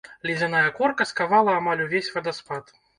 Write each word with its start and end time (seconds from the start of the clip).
Ледзяная 0.29 0.69
корка 0.79 1.07
скавала 1.11 1.57
амаль 1.61 1.87
увесь 1.87 2.13
вадаспад. 2.21 2.79